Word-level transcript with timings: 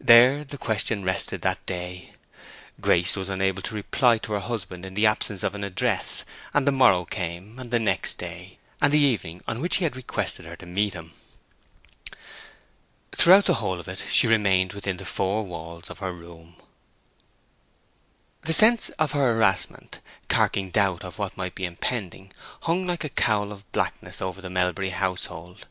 There 0.00 0.42
the 0.42 0.58
question 0.58 1.04
rested 1.04 1.42
that 1.42 1.64
day. 1.66 2.14
Grace 2.80 3.14
was 3.14 3.28
unable 3.28 3.62
to 3.62 3.76
reply 3.76 4.18
to 4.18 4.32
her 4.32 4.40
husband 4.40 4.84
in 4.84 4.94
the 4.94 5.06
absence 5.06 5.44
of 5.44 5.54
an 5.54 5.62
address, 5.62 6.24
and 6.52 6.66
the 6.66 6.72
morrow 6.72 7.04
came, 7.04 7.60
and 7.60 7.70
the 7.70 7.78
next 7.78 8.14
day, 8.18 8.58
and 8.80 8.92
the 8.92 8.98
evening 8.98 9.40
on 9.46 9.60
which 9.60 9.76
he 9.76 9.84
had 9.84 9.94
requested 9.94 10.46
her 10.46 10.56
to 10.56 10.66
meet 10.66 10.94
him. 10.94 11.12
Throughout 13.14 13.44
the 13.44 13.54
whole 13.62 13.78
of 13.78 13.86
it 13.86 14.04
she 14.10 14.26
remained 14.26 14.72
within 14.72 14.96
the 14.96 15.04
four 15.04 15.44
walls 15.44 15.88
of 15.88 16.00
her 16.00 16.12
room. 16.12 16.56
The 18.42 18.52
sense 18.52 18.88
of 18.98 19.12
her 19.12 19.32
harassment, 19.32 20.00
carking 20.28 20.70
doubt 20.70 21.04
of 21.04 21.20
what 21.20 21.36
might 21.36 21.54
be 21.54 21.66
impending, 21.66 22.32
hung 22.62 22.84
like 22.84 23.04
a 23.04 23.08
cowl 23.08 23.52
of 23.52 23.70
blackness 23.70 24.20
over 24.20 24.40
the 24.42 24.50
Melbury 24.50 24.90
household. 24.90 25.66